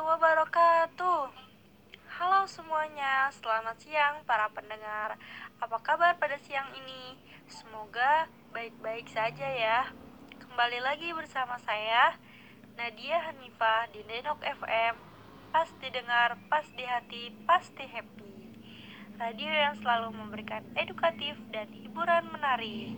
wabarakatuh. 0.00 1.28
Halo 2.16 2.40
semuanya, 2.48 3.28
selamat 3.36 3.76
siang 3.82 4.24
para 4.24 4.48
pendengar. 4.48 5.20
Apa 5.60 5.76
kabar 5.84 6.16
pada 6.16 6.40
siang 6.40 6.72
ini? 6.72 7.20
Semoga 7.50 8.30
baik-baik 8.56 9.10
saja 9.12 9.44
ya. 9.44 9.92
Kembali 10.40 10.80
lagi 10.80 11.12
bersama 11.12 11.60
saya, 11.60 12.16
Nadia 12.80 13.20
Hanifah 13.20 13.92
di 13.92 14.00
Denok 14.08 14.40
FM. 14.40 14.94
Pas 15.52 15.68
didengar, 15.84 16.40
pas 16.48 16.64
di 16.72 16.84
hati, 16.88 17.22
pasti 17.44 17.84
happy. 17.84 18.32
Radio 19.20 19.52
yang 19.52 19.76
selalu 19.76 20.16
memberikan 20.16 20.64
edukatif 20.72 21.36
dan 21.52 21.68
hiburan 21.68 22.32
menarik. 22.32 22.96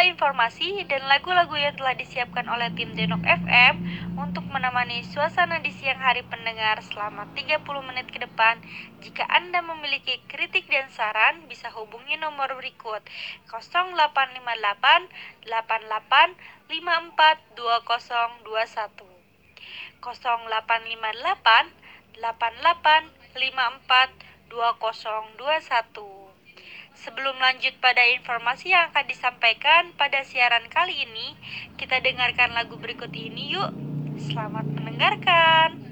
Sejumlah 0.00 0.16
informasi 0.16 0.88
dan 0.88 1.04
lagu-lagu 1.12 1.52
yang 1.60 1.76
telah 1.76 1.92
disiapkan 1.92 2.48
oleh 2.48 2.72
tim 2.72 2.96
Denok 2.96 3.20
FM 3.20 3.84
untuk 4.16 4.48
menemani 4.48 5.04
suasana 5.04 5.60
di 5.60 5.68
siang 5.76 6.00
hari 6.00 6.24
pendengar 6.24 6.80
selama 6.80 7.28
30 7.36 7.60
menit 7.84 8.08
ke 8.08 8.16
depan. 8.16 8.56
Jika 9.04 9.28
Anda 9.28 9.60
memiliki 9.60 10.24
kritik 10.24 10.72
dan 10.72 10.88
saran, 10.88 11.44
bisa 11.52 11.68
hubungi 11.76 12.16
nomor 12.16 12.48
berikut 12.56 13.04
0858 13.52 15.04
88 15.44 15.44
54 15.44 17.60
2021 17.60 19.04
0858 20.00 20.00
88 20.00 21.68
54 23.36 24.48
2021 24.48 26.19
Sebelum 26.94 27.38
lanjut 27.38 27.74
pada 27.78 28.02
informasi 28.16 28.74
yang 28.74 28.90
akan 28.90 29.04
disampaikan 29.06 29.94
pada 29.94 30.22
siaran 30.26 30.66
kali 30.70 31.06
ini, 31.06 31.34
kita 31.78 32.02
dengarkan 32.02 32.54
lagu 32.54 32.78
berikut 32.78 33.10
ini 33.14 33.54
yuk. 33.54 33.70
Selamat 34.20 34.66
mendengarkan. 34.66 35.89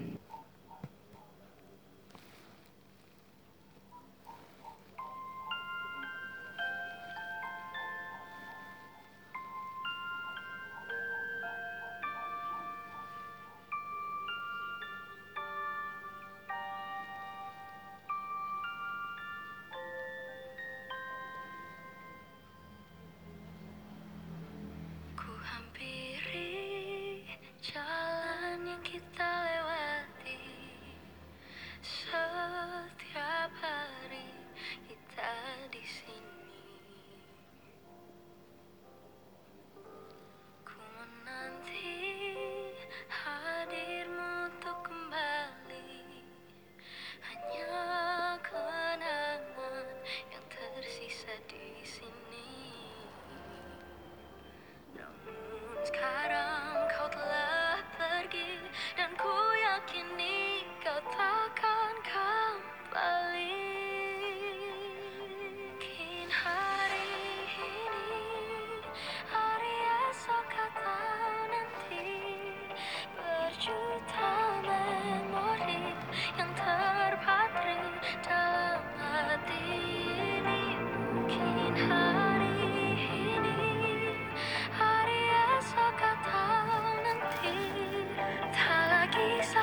Jesus. 89.28 89.58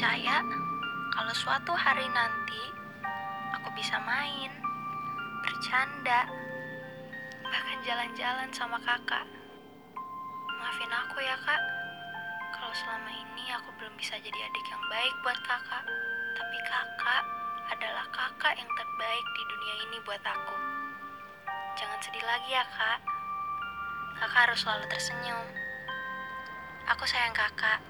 Percaya 0.00 0.40
kalau 1.12 1.28
suatu 1.36 1.76
hari 1.76 2.08
nanti 2.08 2.72
aku 3.52 3.68
bisa 3.76 4.00
main, 4.08 4.48
bercanda, 5.44 6.24
bahkan 7.44 7.76
jalan-jalan 7.84 8.48
sama 8.48 8.80
kakak. 8.80 9.28
Maafin 10.56 10.88
aku 10.88 11.20
ya 11.20 11.36
kak, 11.44 11.60
kalau 12.48 12.72
selama 12.72 13.12
ini 13.12 13.52
aku 13.52 13.76
belum 13.76 13.92
bisa 14.00 14.16
jadi 14.24 14.40
adik 14.40 14.66
yang 14.72 14.80
baik 14.88 15.12
buat 15.20 15.36
kakak. 15.44 15.84
Tapi 16.32 16.56
kakak 16.64 17.24
adalah 17.68 18.08
kakak 18.08 18.56
yang 18.56 18.72
terbaik 18.72 19.26
di 19.36 19.42
dunia 19.52 19.74
ini 19.84 19.96
buat 20.08 20.24
aku. 20.24 20.56
Jangan 21.76 22.00
sedih 22.00 22.24
lagi 22.24 22.56
ya 22.56 22.64
kak. 22.72 23.04
Kakak 24.16 24.48
harus 24.48 24.64
selalu 24.64 24.88
tersenyum. 24.88 25.44
Aku 26.88 27.04
sayang 27.04 27.36
kakak. 27.36 27.89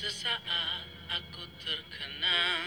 Sesaat 0.00 0.88
aku 1.12 1.44
terkenang 1.60 2.64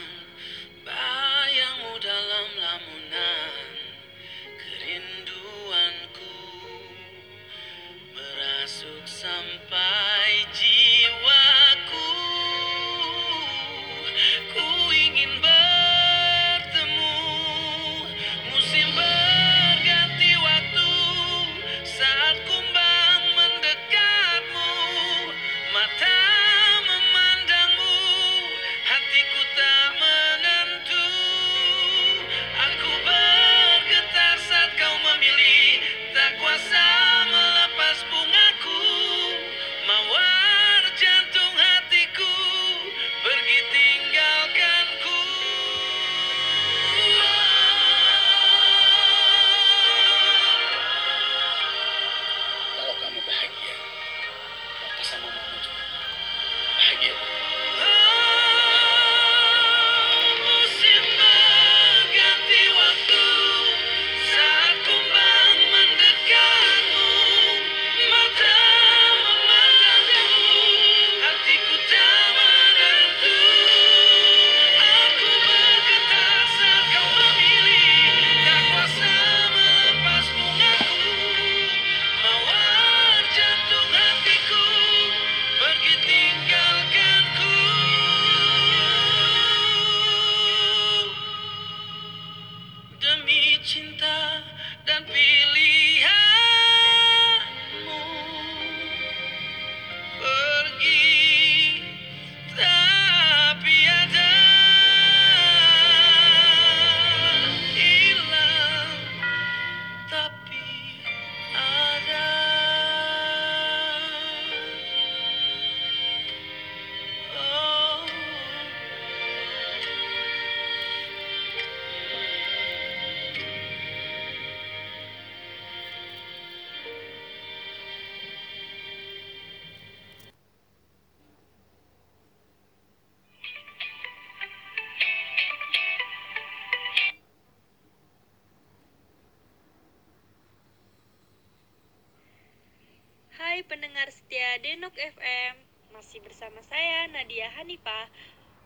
pendengar 143.94 144.10
setia 144.10 144.58
Denok 144.58 144.98
FM, 144.98 145.54
masih 145.94 146.18
bersama 146.26 146.58
saya 146.66 147.06
Nadia 147.14 147.46
Hanifah. 147.62 148.10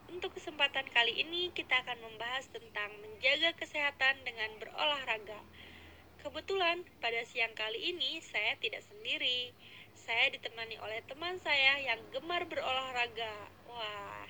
Untuk 0.08 0.32
kesempatan 0.32 0.88
kali 0.88 1.20
ini 1.20 1.52
kita 1.52 1.84
akan 1.84 2.00
membahas 2.00 2.48
tentang 2.48 2.96
menjaga 3.04 3.52
kesehatan 3.60 4.24
dengan 4.24 4.56
berolahraga. 4.56 5.36
Kebetulan 6.24 6.88
pada 7.04 7.28
siang 7.28 7.52
kali 7.60 7.92
ini 7.92 8.24
saya 8.24 8.56
tidak 8.64 8.88
sendiri. 8.88 9.52
Saya 10.00 10.32
ditemani 10.32 10.80
oleh 10.80 11.04
teman 11.12 11.36
saya 11.44 11.76
yang 11.84 12.00
gemar 12.16 12.48
berolahraga. 12.48 13.52
Wah. 13.68 14.24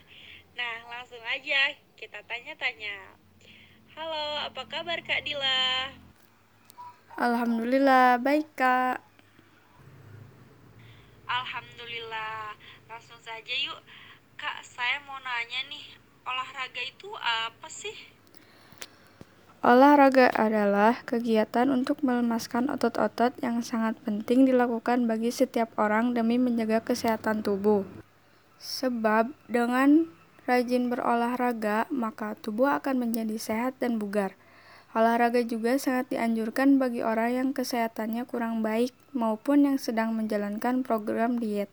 Nah, 0.58 0.78
langsung 0.98 1.22
aja 1.30 1.78
kita 1.94 2.26
tanya-tanya. 2.26 3.22
Halo, 3.94 4.50
apa 4.50 4.66
kabar 4.66 4.98
Kak 5.06 5.22
Dila? 5.22 5.94
Alhamdulillah, 7.22 8.18
baik 8.18 8.50
kak. 8.58 9.07
Alhamdulillah. 11.28 12.56
Langsung 12.88 13.20
saja 13.20 13.54
yuk. 13.54 13.80
Kak, 14.40 14.64
saya 14.64 15.04
mau 15.04 15.20
nanya 15.20 15.68
nih, 15.68 15.86
olahraga 16.24 16.82
itu 16.82 17.10
apa 17.20 17.68
sih? 17.68 17.96
Olahraga 19.66 20.32
adalah 20.32 21.04
kegiatan 21.04 21.68
untuk 21.74 22.00
melemaskan 22.06 22.72
otot-otot 22.72 23.36
yang 23.44 23.60
sangat 23.66 24.00
penting 24.06 24.48
dilakukan 24.48 25.10
bagi 25.10 25.34
setiap 25.34 25.74
orang 25.76 26.14
demi 26.14 26.38
menjaga 26.40 26.80
kesehatan 26.80 27.42
tubuh. 27.42 27.84
Sebab 28.62 29.34
dengan 29.50 30.08
rajin 30.48 30.88
berolahraga, 30.88 31.90
maka 31.92 32.38
tubuh 32.40 32.80
akan 32.80 33.10
menjadi 33.10 33.36
sehat 33.36 33.76
dan 33.82 34.00
bugar. 34.00 34.38
Olahraga 34.98 35.46
juga 35.46 35.78
sangat 35.78 36.10
dianjurkan 36.10 36.82
bagi 36.82 37.06
orang 37.06 37.30
yang 37.30 37.50
kesehatannya 37.54 38.26
kurang 38.26 38.66
baik 38.66 38.98
maupun 39.14 39.70
yang 39.70 39.78
sedang 39.78 40.18
menjalankan 40.18 40.82
program 40.82 41.38
diet. 41.38 41.70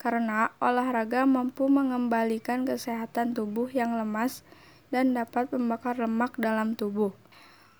Karena 0.00 0.48
olahraga 0.64 1.28
mampu 1.28 1.68
mengembalikan 1.68 2.64
kesehatan 2.64 3.36
tubuh 3.36 3.68
yang 3.68 4.00
lemas 4.00 4.40
dan 4.88 5.12
dapat 5.12 5.52
membakar 5.52 6.00
lemak 6.00 6.40
dalam 6.40 6.72
tubuh. 6.72 7.12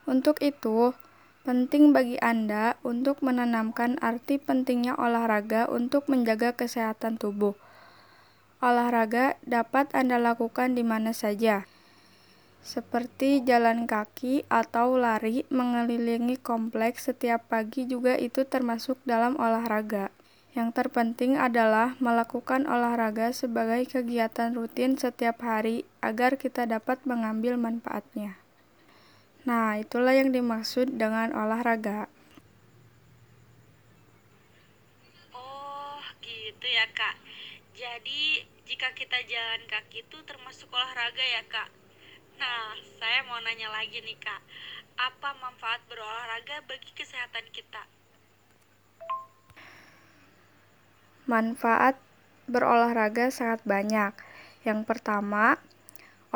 Untuk 0.04 0.36
itu, 0.44 0.92
penting 1.48 1.96
bagi 1.96 2.20
Anda 2.20 2.76
untuk 2.84 3.24
menanamkan 3.24 3.96
arti 4.04 4.36
pentingnya 4.36 5.00
olahraga 5.00 5.64
untuk 5.64 6.12
menjaga 6.12 6.52
kesehatan 6.52 7.16
tubuh. 7.16 7.56
Olahraga 8.60 9.40
dapat 9.48 9.88
Anda 9.96 10.20
lakukan 10.20 10.76
di 10.76 10.84
mana 10.84 11.16
saja, 11.16 11.64
seperti 12.64 13.44
jalan 13.44 13.84
kaki 13.84 14.48
atau 14.48 14.96
lari 14.96 15.44
mengelilingi 15.52 16.40
kompleks 16.40 17.12
setiap 17.12 17.44
pagi 17.52 17.84
juga 17.84 18.16
itu 18.16 18.48
termasuk 18.48 18.96
dalam 19.04 19.36
olahraga. 19.36 20.08
Yang 20.56 20.72
terpenting 20.72 21.36
adalah 21.36 21.92
melakukan 22.00 22.64
olahraga 22.64 23.36
sebagai 23.36 23.84
kegiatan 23.84 24.56
rutin 24.56 24.96
setiap 24.96 25.44
hari 25.44 25.84
agar 26.00 26.40
kita 26.40 26.64
dapat 26.64 27.04
mengambil 27.04 27.60
manfaatnya. 27.60 28.40
Nah, 29.44 29.76
itulah 29.76 30.16
yang 30.16 30.32
dimaksud 30.32 30.96
dengan 30.96 31.36
olahraga. 31.36 32.08
Oh, 35.36 36.00
gitu 36.24 36.64
ya, 36.64 36.88
Kak. 36.96 37.20
Jadi, 37.76 38.46
jika 38.64 38.88
kita 38.96 39.20
jalan 39.28 39.60
kaki 39.68 40.00
itu 40.00 40.16
termasuk 40.24 40.72
olahraga 40.72 41.20
ya, 41.20 41.44
Kak? 41.44 41.83
Nah, 42.44 42.76
saya 43.00 43.24
mau 43.24 43.40
nanya 43.40 43.72
lagi 43.72 44.04
nih, 44.04 44.20
Kak. 44.20 44.42
Apa 45.00 45.32
manfaat 45.40 45.80
berolahraga 45.88 46.60
bagi 46.68 46.92
kesehatan 46.92 47.48
kita? 47.56 47.88
Manfaat 51.24 51.96
berolahraga 52.44 53.32
sangat 53.32 53.64
banyak. 53.64 54.12
Yang 54.60 54.80
pertama, 54.84 55.56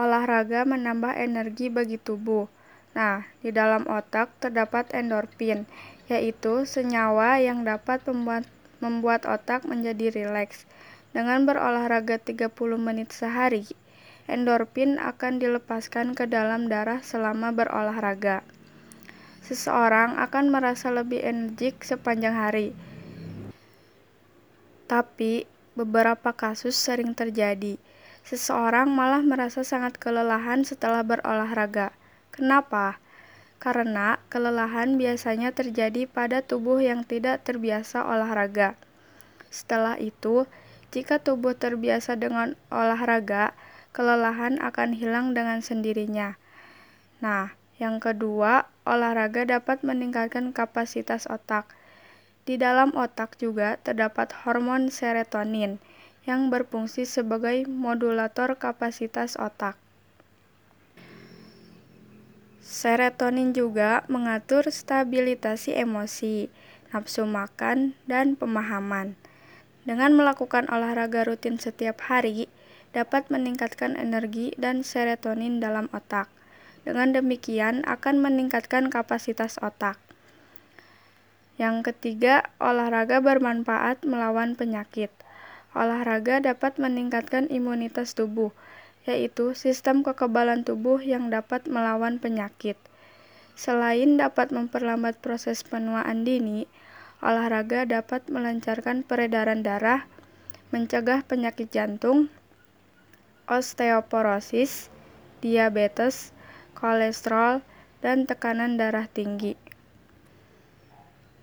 olahraga 0.00 0.64
menambah 0.64 1.12
energi 1.12 1.68
bagi 1.68 2.00
tubuh. 2.00 2.48
Nah, 2.96 3.28
di 3.44 3.52
dalam 3.52 3.84
otak 3.84 4.32
terdapat 4.40 4.88
endorfin, 4.96 5.68
yaitu 6.08 6.64
senyawa 6.64 7.36
yang 7.36 7.68
dapat 7.68 8.00
membuat, 8.08 8.48
membuat 8.80 9.28
otak 9.28 9.68
menjadi 9.68 10.08
rileks. 10.08 10.64
Dengan 11.12 11.44
berolahraga 11.44 12.16
30 12.16 12.48
menit 12.80 13.12
sehari, 13.12 13.68
endorfin 14.28 15.00
akan 15.00 15.40
dilepaskan 15.40 16.12
ke 16.12 16.28
dalam 16.28 16.68
darah 16.68 17.00
selama 17.00 17.50
berolahraga. 17.50 18.44
Seseorang 19.42 20.20
akan 20.20 20.52
merasa 20.52 20.92
lebih 20.92 21.24
energik 21.24 21.80
sepanjang 21.80 22.36
hari 22.36 22.76
tapi, 24.88 25.44
beberapa 25.76 26.32
kasus 26.32 26.72
sering 26.72 27.12
terjadi. 27.12 27.76
Seseorang 28.24 28.88
malah 28.88 29.20
merasa 29.20 29.60
sangat 29.60 30.00
kelelahan 30.00 30.64
setelah 30.64 31.04
berolahraga. 31.04 31.92
Kenapa? 32.32 32.96
Karena 33.60 34.16
kelelahan 34.32 34.96
biasanya 34.96 35.52
terjadi 35.52 36.08
pada 36.08 36.40
tubuh 36.40 36.80
yang 36.80 37.04
tidak 37.04 37.44
terbiasa 37.44 38.00
olahraga. 38.00 38.80
Setelah 39.52 40.00
itu, 40.00 40.48
jika 40.88 41.20
tubuh 41.20 41.52
terbiasa 41.52 42.16
dengan 42.16 42.56
olahraga, 42.72 43.52
kelelahan 43.96 44.60
akan 44.62 44.94
hilang 44.94 45.32
dengan 45.32 45.60
sendirinya. 45.64 46.36
Nah, 47.18 47.58
yang 47.78 48.02
kedua, 48.02 48.66
olahraga 48.82 49.46
dapat 49.46 49.86
meningkatkan 49.86 50.50
kapasitas 50.50 51.30
otak. 51.30 51.70
Di 52.42 52.58
dalam 52.58 52.96
otak 52.96 53.36
juga 53.38 53.76
terdapat 53.84 54.32
hormon 54.42 54.90
serotonin 54.90 55.78
yang 56.28 56.52
berfungsi 56.52 57.08
sebagai 57.08 57.64
modulator 57.70 58.56
kapasitas 58.58 59.38
otak. 59.40 59.78
Serotonin 62.68 63.56
juga 63.56 64.04
mengatur 64.12 64.68
stabilitasi 64.68 65.72
emosi, 65.72 66.52
nafsu 66.92 67.24
makan, 67.24 67.96
dan 68.04 68.36
pemahaman. 68.36 69.16
Dengan 69.88 70.12
melakukan 70.12 70.68
olahraga 70.68 71.24
rutin 71.24 71.56
setiap 71.56 72.04
hari, 72.12 72.52
dapat 72.96 73.28
meningkatkan 73.28 73.96
energi 73.98 74.56
dan 74.56 74.80
serotonin 74.80 75.60
dalam 75.60 75.92
otak. 75.92 76.30
Dengan 76.88 77.12
demikian, 77.12 77.84
akan 77.84 78.24
meningkatkan 78.24 78.88
kapasitas 78.88 79.60
otak. 79.60 80.00
Yang 81.58 81.92
ketiga, 81.92 82.48
olahraga 82.62 83.18
bermanfaat 83.18 84.06
melawan 84.06 84.54
penyakit. 84.54 85.10
Olahraga 85.74 86.40
dapat 86.40 86.78
meningkatkan 86.78 87.50
imunitas 87.50 88.14
tubuh, 88.14 88.54
yaitu 89.04 89.52
sistem 89.58 90.06
kekebalan 90.06 90.62
tubuh 90.62 91.02
yang 91.02 91.28
dapat 91.28 91.66
melawan 91.66 92.22
penyakit. 92.22 92.78
Selain 93.58 94.14
dapat 94.16 94.54
memperlambat 94.54 95.18
proses 95.18 95.66
penuaan 95.66 96.22
dini, 96.22 96.70
olahraga 97.18 97.82
dapat 97.90 98.30
melancarkan 98.30 99.02
peredaran 99.02 99.66
darah, 99.66 100.06
mencegah 100.70 101.26
penyakit 101.26 101.74
jantung, 101.74 102.30
osteoporosis, 103.48 104.92
diabetes, 105.40 106.36
kolesterol, 106.76 107.64
dan 108.04 108.28
tekanan 108.28 108.76
darah 108.78 109.08
tinggi. 109.10 109.56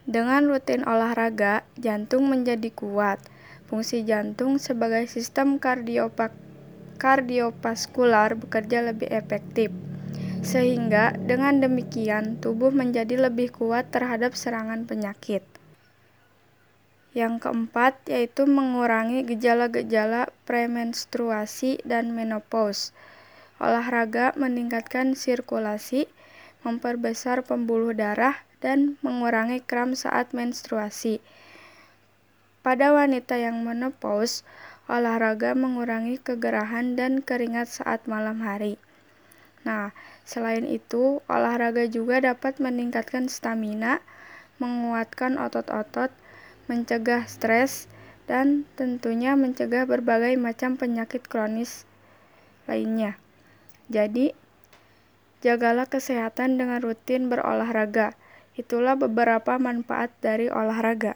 Dengan 0.05 0.45
rutin 0.45 0.85
olahraga, 0.85 1.65
jantung 1.81 2.29
menjadi 2.29 2.69
kuat. 2.69 3.17
Fungsi 3.65 4.05
jantung 4.05 4.61
sebagai 4.61 5.09
sistem 5.09 5.57
kardiovaskular 7.01 8.37
bekerja 8.37 8.85
lebih 8.85 9.09
efektif. 9.09 9.73
Sehingga 10.45 11.17
dengan 11.17 11.57
demikian 11.57 12.37
tubuh 12.37 12.69
menjadi 12.69 13.17
lebih 13.17 13.49
kuat 13.49 13.89
terhadap 13.89 14.37
serangan 14.37 14.85
penyakit. 14.85 15.54
Yang 17.15 17.47
keempat 17.47 17.95
yaitu 18.11 18.43
mengurangi 18.43 19.23
gejala-gejala 19.23 20.27
premenstruasi 20.43 21.79
dan 21.87 22.11
menopause. 22.11 22.91
Olahraga 23.55 24.35
meningkatkan 24.35 25.15
sirkulasi, 25.15 26.11
memperbesar 26.67 27.47
pembuluh 27.47 27.95
darah, 27.95 28.43
dan 28.59 28.99
mengurangi 28.99 29.63
kram 29.63 29.95
saat 29.95 30.35
menstruasi. 30.35 31.23
Pada 32.65 32.91
wanita 32.91 33.39
yang 33.39 33.63
menopause, 33.63 34.43
olahraga 34.91 35.53
mengurangi 35.53 36.17
kegerahan 36.17 36.97
dan 36.99 37.21
keringat 37.21 37.69
saat 37.69 38.03
malam 38.09 38.41
hari. 38.41 38.75
Nah, 39.63 39.95
selain 40.25 40.65
itu, 40.65 41.21
olahraga 41.29 41.85
juga 41.87 42.19
dapat 42.19 42.57
meningkatkan 42.57 43.29
stamina, 43.29 44.01
menguatkan 44.57 45.37
otot-otot, 45.37 46.09
mencegah 46.65 47.29
stres, 47.29 47.85
dan 48.25 48.65
tentunya 48.73 49.37
mencegah 49.37 49.85
berbagai 49.85 50.33
macam 50.41 50.77
penyakit 50.77 51.21
kronis 51.29 51.85
lainnya. 52.65 53.21
Jadi, 53.85 54.33
jagalah 55.45 55.85
kesehatan 55.85 56.57
dengan 56.57 56.81
rutin 56.81 57.29
berolahraga. 57.29 58.17
Itulah 58.57 58.97
beberapa 58.97 59.61
manfaat 59.61 60.09
dari 60.25 60.49
olahraga. 60.49 61.13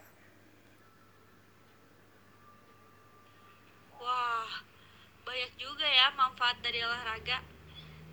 Wah, 3.97 4.61
banyak 5.25 5.51
juga 5.57 5.87
ya 5.87 6.13
manfaat 6.13 6.61
dari 6.61 6.83
olahraga. 6.85 7.41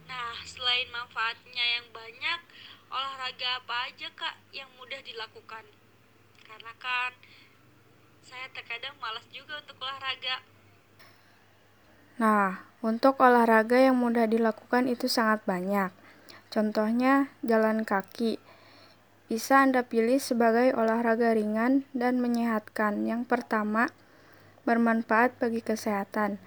Nah, 0.09 0.33
selain 0.47 0.89
manfaatnya 0.89 1.65
yang 1.77 1.87
banyak, 1.93 2.41
olahraga 2.89 3.61
apa 3.61 3.93
aja 3.93 4.09
kak 4.15 4.41
yang 4.57 4.71
mudah 4.79 5.03
dilakukan? 5.05 5.67
Karena 6.47 6.73
kan 6.79 7.11
saya 8.23 8.47
terkadang 8.55 8.95
malas 9.03 9.27
juga 9.35 9.59
untuk 9.59 9.83
olahraga. 9.83 10.37
Nah, 12.23 12.65
untuk 12.87 13.19
olahraga 13.19 13.77
yang 13.83 13.99
mudah 13.99 14.31
dilakukan 14.31 14.87
itu 14.87 15.11
sangat 15.11 15.43
banyak. 15.43 15.91
Contohnya, 16.55 17.35
jalan 17.43 17.83
kaki 17.83 18.39
bisa 19.27 19.59
Anda 19.59 19.83
pilih 19.83 20.23
sebagai 20.23 20.71
olahraga 20.79 21.35
ringan 21.35 21.83
dan 21.91 22.23
menyehatkan. 22.23 23.03
Yang 23.05 23.27
pertama, 23.27 23.91
bermanfaat 24.63 25.35
bagi 25.43 25.61
kesehatan. 25.61 26.39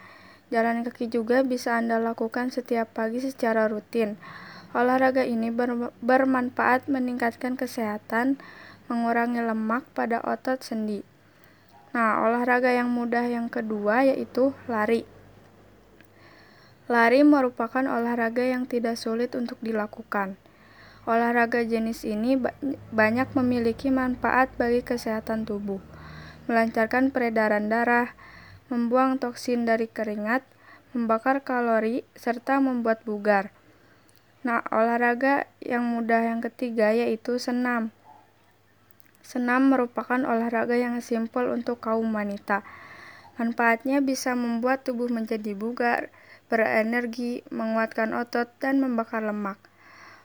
Jalan 0.49 0.81
kaki 0.87 1.11
juga 1.11 1.43
bisa 1.43 1.75
Anda 1.77 1.99
lakukan 1.99 2.49
setiap 2.49 2.95
pagi 2.95 3.21
secara 3.21 3.67
rutin. 3.69 4.17
Olahraga 4.73 5.27
ini 5.27 5.51
ber 5.53 5.93
bermanfaat 6.01 6.89
meningkatkan 6.89 7.59
kesehatan, 7.59 8.41
mengurangi 8.89 9.39
lemak 9.45 9.85
pada 9.93 10.19
otot 10.25 10.59
sendi. 10.65 11.05
Nah, 11.93 12.25
olahraga 12.25 12.73
yang 12.73 12.89
mudah 12.89 13.23
yang 13.29 13.47
kedua 13.47 14.03
yaitu 14.05 14.51
lari. 14.65 15.05
Lari 16.89 17.21
merupakan 17.21 17.85
olahraga 17.85 18.41
yang 18.41 18.65
tidak 18.65 18.97
sulit 18.97 19.37
untuk 19.37 19.61
dilakukan. 19.61 20.41
Olahraga 21.05 21.61
jenis 21.61 22.01
ini 22.01 22.37
banyak 22.89 23.29
memiliki 23.37 23.93
manfaat 23.93 24.49
bagi 24.57 24.81
kesehatan 24.81 25.45
tubuh, 25.45 25.81
melancarkan 26.49 27.13
peredaran 27.13 27.69
darah, 27.69 28.17
membuang 28.73 29.21
toksin 29.21 29.69
dari 29.69 29.85
keringat, 29.85 30.41
membakar 30.93 31.45
kalori, 31.45 32.05
serta 32.17 32.57
membuat 32.57 33.05
bugar. 33.05 33.53
Nah, 34.41 34.65
olahraga 34.73 35.45
yang 35.61 35.85
mudah 35.85 36.25
yang 36.25 36.41
ketiga 36.41 36.93
yaitu 36.93 37.37
senam. 37.37 37.93
Senam 39.29 39.69
merupakan 39.69 40.17
olahraga 40.25 40.73
yang 40.73 40.97
simpel 41.05 41.53
untuk 41.53 41.77
kaum 41.85 42.09
wanita. 42.09 42.65
Manfaatnya 43.37 44.01
bisa 44.01 44.33
membuat 44.33 44.81
tubuh 44.81 45.05
menjadi 45.05 45.53
bugar, 45.53 46.09
berenergi, 46.49 47.45
menguatkan 47.53 48.17
otot, 48.17 48.49
dan 48.57 48.81
membakar 48.81 49.21
lemak. 49.21 49.61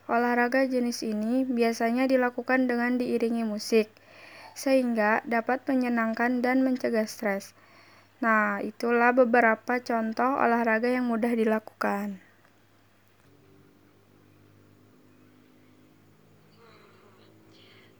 Olahraga 0.08 0.64
jenis 0.64 1.04
ini 1.04 1.44
biasanya 1.44 2.08
dilakukan 2.08 2.64
dengan 2.64 2.96
diiringi 2.96 3.44
musik, 3.44 3.92
sehingga 4.56 5.20
dapat 5.28 5.68
menyenangkan 5.68 6.40
dan 6.40 6.64
mencegah 6.64 7.04
stres. 7.04 7.52
Nah, 8.24 8.64
itulah 8.64 9.12
beberapa 9.12 9.84
contoh 9.84 10.40
olahraga 10.40 10.88
yang 10.88 11.04
mudah 11.04 11.32
dilakukan. 11.36 12.24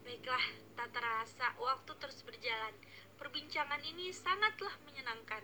Baiklah, 0.05 0.44
tak 0.76 0.88
terasa 0.96 1.46
waktu 1.61 1.92
terus 2.00 2.18
berjalan. 2.24 2.74
Perbincangan 3.24 3.80
ini 3.88 4.12
sangatlah 4.12 4.76
menyenangkan. 4.84 5.40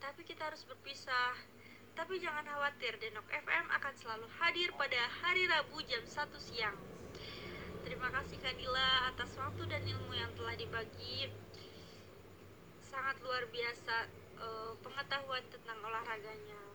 Tapi 0.00 0.24
kita 0.24 0.48
harus 0.48 0.64
berpisah. 0.64 1.36
Tapi 1.92 2.16
jangan 2.16 2.48
khawatir, 2.48 2.96
Denok 2.96 3.28
FM 3.28 3.68
akan 3.76 3.94
selalu 4.00 4.24
hadir 4.40 4.72
pada 4.72 4.96
hari 5.20 5.44
Rabu 5.44 5.84
jam 5.84 6.00
1 6.00 6.16
siang. 6.40 6.80
Terima 7.84 8.08
kasih 8.08 8.40
Kadila 8.40 9.12
atas 9.12 9.36
waktu 9.36 9.68
dan 9.68 9.84
ilmu 9.84 10.16
yang 10.16 10.32
telah 10.32 10.56
dibagi. 10.56 11.28
Sangat 12.88 13.20
luar 13.20 13.44
biasa 13.52 14.08
eh, 14.40 14.72
pengetahuan 14.80 15.44
tentang 15.52 15.76
olahraganya. 15.84 16.69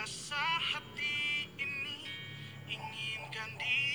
rasa 0.00 0.40
hati 0.72 1.44
ini 1.60 2.08
inginkan 2.72 3.52
diri 3.60 3.89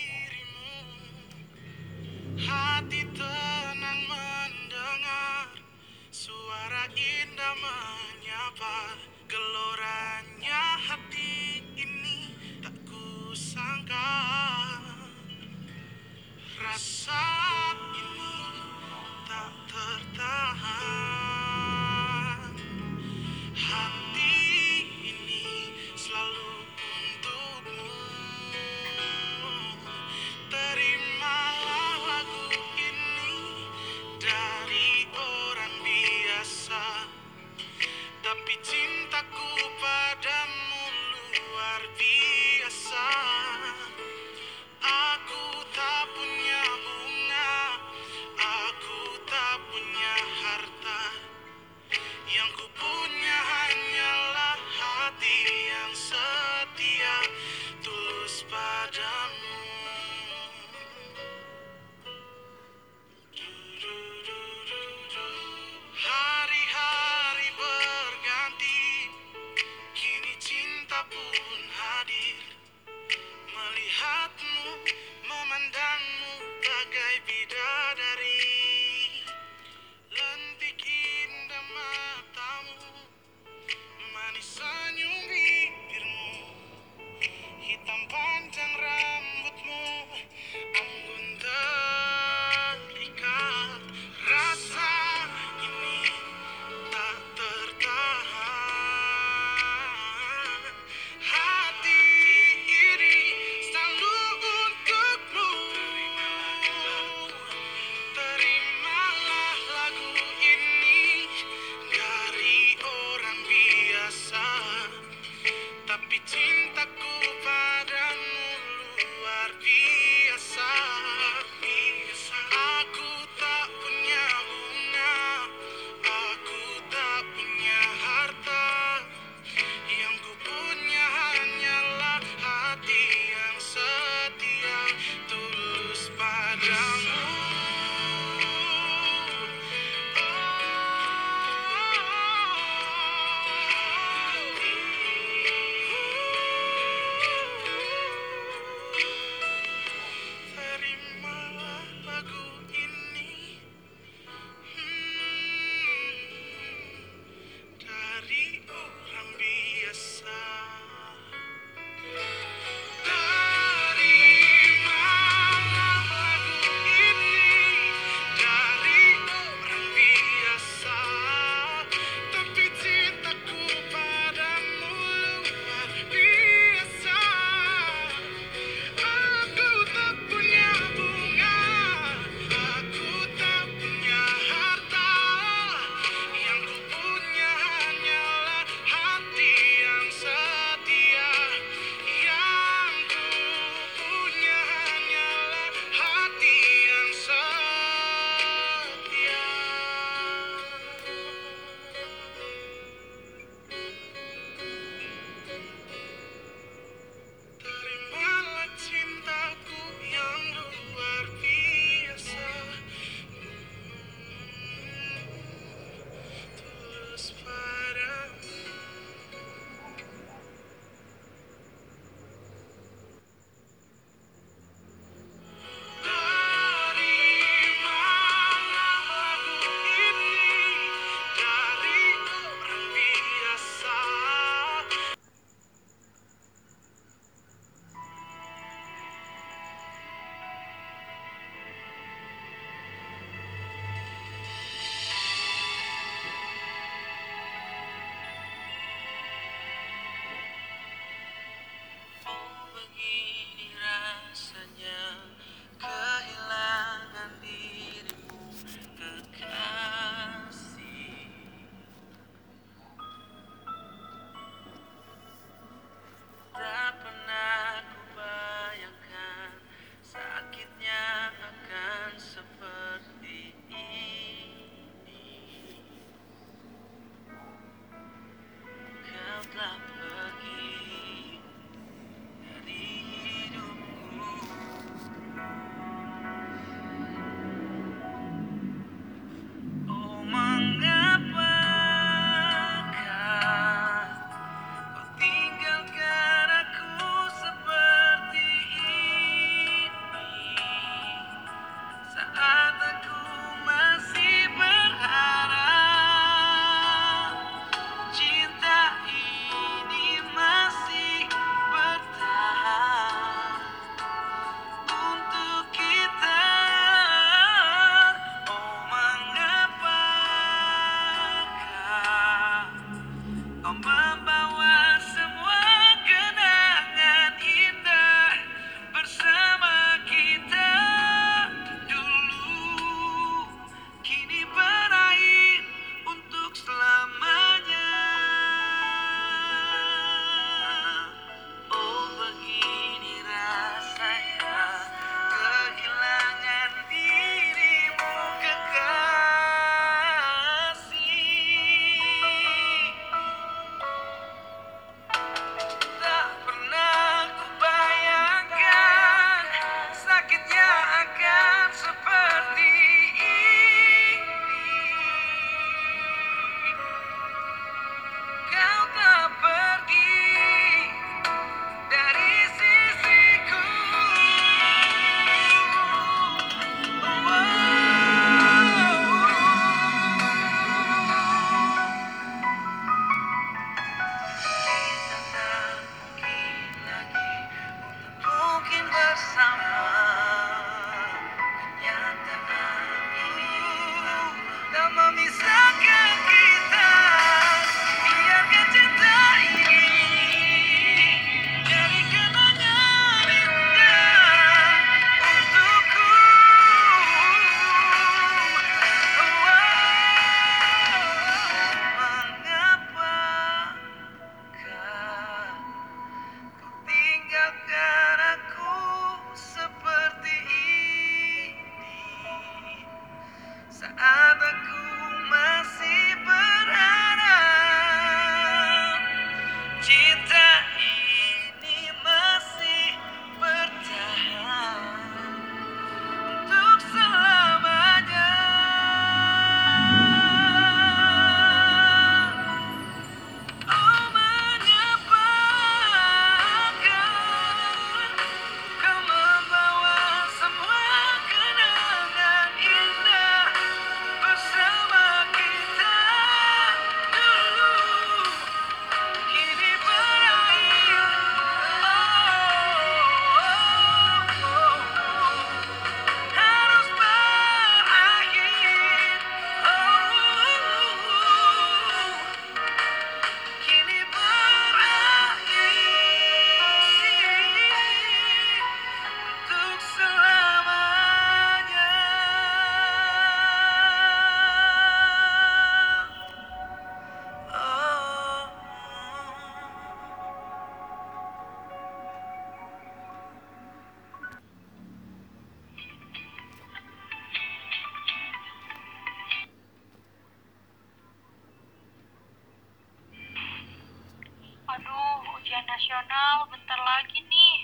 kenal 506.25 506.49
bentar 506.49 506.79
lagi 506.81 507.21
nih. 507.21 507.55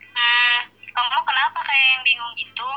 Hmm, 0.00 0.60
kamu 0.96 1.20
kenapa 1.28 1.60
kayak 1.60 1.88
yang 1.92 2.02
bingung 2.08 2.32
gitu? 2.40 2.70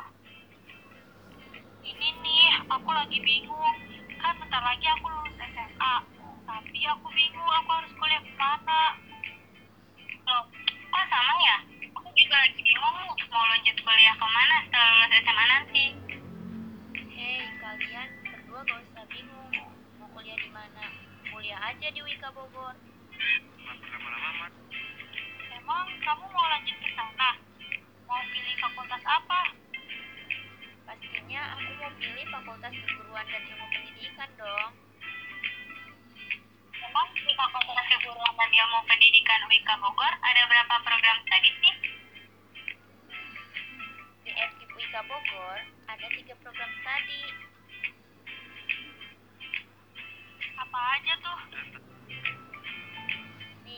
Ini 1.87 2.07
nih, 2.19 2.47
aku 2.67 2.91
lagi 2.91 3.15
bingung. 3.23 3.75
Kan 4.19 4.35
bentar 4.43 4.59
lagi 4.59 4.83
aku 4.91 5.07
lulus 5.07 5.39
SMA. 5.39 5.95
Tapi 6.43 6.79
aku 6.83 7.07
bingung 7.15 7.47
aku 7.63 7.69
harus 7.79 7.95
kuliah 7.95 8.19
ke 8.27 8.31
mana. 8.35 8.81
Loh, 10.27 10.51
kok 10.67 11.05
sama 11.07 11.31
ya? 11.31 11.57
Aku 12.03 12.09
juga 12.19 12.35
lagi 12.43 12.59
bingung 12.59 12.95
mau 13.07 13.45
lanjut 13.55 13.77
kuliah 13.79 14.15
ke 14.19 14.27
mana 14.35 14.55
setelah 14.67 14.91
lulus 14.99 15.11
SMA 15.15 15.45
nanti. 15.47 15.85
Hei, 17.07 17.39
kalian 17.55 18.09
berdua 18.19 18.59
gak 18.67 18.79
usah 18.83 19.05
bingung. 19.07 19.51
Mau 19.95 20.11
kuliah 20.11 20.35
di 20.35 20.51
mana? 20.51 20.83
Kuliah 21.31 21.71
aja 21.71 21.87
di 21.87 22.03
Wika 22.03 22.35
Bogor. 22.35 22.75
Kamu 25.73 26.25
mau 26.29 26.45
lanjut 26.53 26.77
ke 26.77 26.89
sana? 26.93 27.33
Mau 28.05 28.21
pilih 28.29 28.55
fakultas 28.61 29.01
apa? 29.09 29.41
Pastinya 30.85 31.57
aku 31.57 31.69
mau 31.81 31.89
pilih 31.97 32.25
fakultas 32.29 32.73
keguruan 32.77 33.25
dan 33.25 33.41
ilmu 33.41 33.65
pendidikan 33.73 34.29
dong. 34.37 34.71
Emang 36.77 37.07
di 37.17 37.33
fakultas 37.33 37.87
keguruan 37.89 38.33
dan 38.37 38.49
ilmu 38.53 38.79
pendidikan 38.85 39.41
Wika 39.49 39.73
Bogor 39.81 40.13
ada 40.21 40.41
berapa 40.45 40.75
program 40.85 41.17
tadi 41.25 41.49
sih? 41.57 41.75
Di 44.29 44.31
FKIP 44.37 44.71
Wika 44.77 45.01
Bogor 45.09 45.57
ada 45.89 46.05
tiga 46.05 46.37
program 46.37 46.69
studi. 46.69 47.23
Apa 50.53 50.79
aja 51.01 51.13
tuh? 51.17 51.39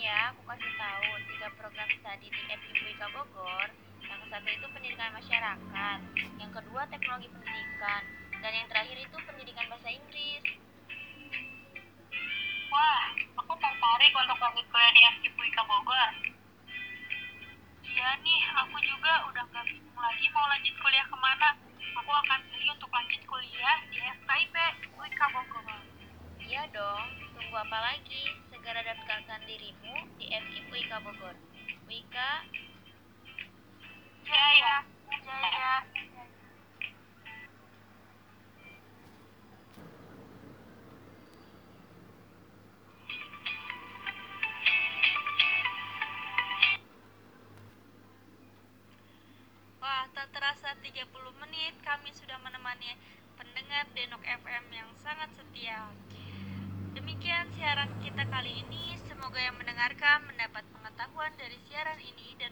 Ya, 0.06 0.30
aku 0.30 0.46
kasih 0.46 0.70
tahu 0.78 1.10
tiga 1.34 1.50
program 1.58 1.90
studi 1.98 2.30
di 2.30 2.82
Wika 2.86 3.10
Bogor. 3.10 3.74
Yang 4.06 4.22
satu 4.30 4.50
itu 4.54 4.68
pendidikan 4.70 5.10
masyarakat, 5.18 6.00
yang 6.38 6.52
kedua 6.54 6.86
teknologi 6.94 7.26
pendidikan, 7.34 8.06
dan 8.38 8.54
yang 8.54 8.70
terakhir 8.70 9.02
itu 9.02 9.18
pendidikan 9.26 9.66
bahasa 9.66 9.90
Inggris. 9.90 10.46
Wah, 12.70 13.18
aku 13.34 13.58
tertarik 13.58 14.14
untuk 14.14 14.38
lanjut 14.38 14.66
kuliah 14.70 14.94
di 14.94 15.30
Wika 15.34 15.64
Bogor. 15.66 16.10
Iya 17.82 18.10
nih, 18.22 18.42
aku 18.62 18.78
juga 18.86 19.26
udah 19.26 19.42
gak 19.58 19.66
bingung 19.74 19.98
lagi 19.98 20.26
mau 20.30 20.46
lanjut 20.54 20.76
kuliah 20.86 21.06
ke 21.10 21.18
mana. 21.18 21.50
Aku 21.98 22.12
akan 22.14 22.40
pilih 22.54 22.78
untuk 22.78 22.94
lanjut 22.94 23.22
kuliah 23.26 23.78
di 23.90 23.98
FKIP 24.06 24.56
Bogor. 25.34 25.82
Iya 26.46 26.62
dong, 26.70 27.10
tunggu 27.34 27.58
apa 27.58 27.78
lagi? 27.82 28.45
Segera 28.66 28.82
daftarkan 28.82 29.46
dirimu 29.46 29.94
di 30.18 30.26
FKIP 30.26 30.74
Wika 30.74 30.98
Bogor. 31.06 31.38
Wika 31.86 32.50
Jaya, 34.26 34.82
Jaya. 35.22 35.86
Wah, 49.78 50.10
tak 50.10 50.34
terasa 50.34 50.74
30 50.82 51.06
menit 51.38 51.78
kami 51.86 52.10
sudah 52.18 52.42
menemani 52.42 52.98
pendengar 53.38 53.86
Denok 53.94 54.26
FM 54.26 54.66
yang 54.74 54.90
sangat 54.98 55.30
setia. 55.38 55.86
Demikian 57.06 57.46
siaran 57.54 58.02
kita 58.02 58.26
kali 58.34 58.66
ini. 58.66 58.98
Semoga 59.06 59.38
yang 59.38 59.54
mendengarkan 59.62 60.26
mendapat 60.26 60.66
pengetahuan 60.74 61.30
dari 61.38 61.54
siaran 61.70 62.02
ini 62.02 62.34
dan, 62.42 62.50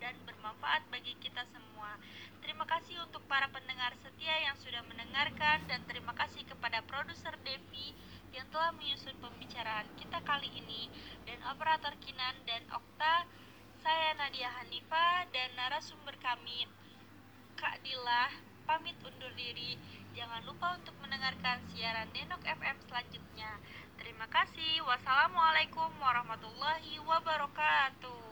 dan 0.00 0.16
bermanfaat 0.24 0.88
bagi 0.88 1.12
kita 1.20 1.44
semua. 1.52 2.00
Terima 2.40 2.64
kasih 2.64 3.04
untuk 3.04 3.20
para 3.28 3.44
pendengar 3.52 3.92
setia 4.00 4.40
yang 4.40 4.56
sudah 4.56 4.80
mendengarkan 4.88 5.68
dan 5.68 5.84
terima 5.84 6.16
kasih 6.16 6.48
kepada 6.48 6.80
produser 6.88 7.36
Devi 7.44 7.92
yang 8.32 8.48
telah 8.48 8.72
menyusun 8.72 9.20
pembicaraan 9.20 9.84
kita 10.00 10.16
kali 10.24 10.48
ini 10.48 10.88
dan 11.28 11.44
operator 11.52 11.92
Kinan 12.00 12.40
dan 12.48 12.64
Okta. 12.72 13.28
Saya 13.84 14.16
Nadia 14.16 14.48
Hanifa 14.64 15.28
dan 15.28 15.52
narasumber 15.60 16.16
kami 16.24 16.64
Kak 17.60 17.84
Dila 17.84 18.32
pamit 18.64 18.96
undur 19.04 19.28
diri. 19.36 19.76
Jangan 20.14 20.46
lupa 20.46 20.78
untuk 20.78 20.94
mendengarkan 21.02 21.58
siaran 21.74 22.06
Denok 22.14 22.38
FM 22.46 22.76
selanjutnya. 22.86 23.50
Terima 23.98 24.30
kasih. 24.30 24.86
Wassalamualaikum 24.86 25.90
warahmatullahi 25.98 27.02
wabarakatuh. 27.02 28.23